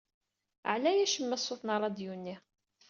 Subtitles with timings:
[0.73, 2.35] Ɛlay acemma ṣṣut n rradyu-nni.